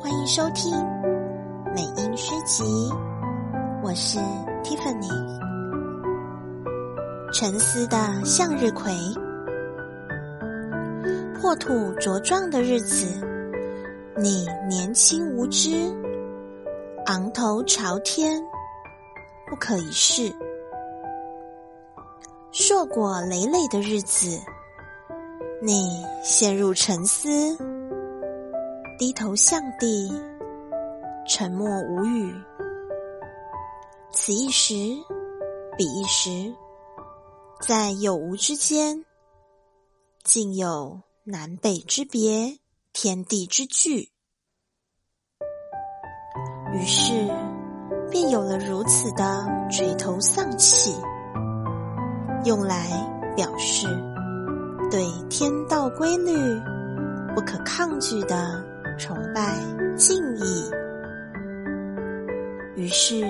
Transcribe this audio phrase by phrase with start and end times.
[0.00, 0.72] 欢迎收听
[1.74, 2.62] 美音诗集，
[3.82, 4.20] 我是
[4.62, 5.10] Tiffany。
[7.32, 8.92] 沉思的向日葵，
[11.34, 13.06] 破土茁壮的日子，
[14.16, 15.92] 你年轻无知，
[17.06, 18.40] 昂头朝天，
[19.48, 20.32] 不可一世；
[22.52, 24.40] 硕果累累的日子，
[25.60, 27.28] 你陷入沉思。
[28.98, 30.12] 低头向地，
[31.24, 32.34] 沉默无语。
[34.10, 34.74] 此一时，
[35.76, 36.52] 彼一时，
[37.60, 39.04] 在有无之间，
[40.24, 42.58] 竟有南北之别，
[42.92, 44.10] 天地之距。
[46.72, 47.12] 于是，
[48.10, 50.92] 便有了如此的垂头丧气，
[52.44, 52.88] 用来
[53.36, 53.86] 表示
[54.90, 56.32] 对天道规律
[57.36, 58.76] 不可抗拒的。
[58.98, 59.56] 崇拜
[59.96, 60.68] 敬意，
[62.74, 63.20] 于是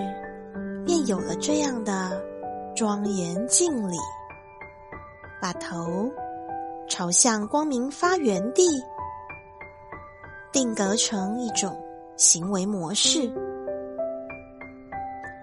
[0.87, 2.19] 便有了这样的
[2.75, 3.97] 庄严敬礼，
[5.43, 6.11] 把头
[6.89, 8.67] 朝向光明发源地，
[10.51, 11.79] 定格成一种
[12.17, 13.31] 行为模式。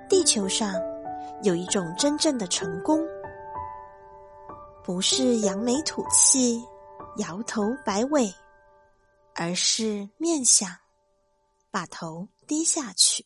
[0.09, 0.73] 地球上
[1.43, 2.99] 有一种真正的成功，
[4.83, 6.59] 不是扬眉吐气、
[7.17, 8.27] 摇头摆尾。
[9.35, 10.73] 而是面向，
[11.69, 13.25] 把头低下去。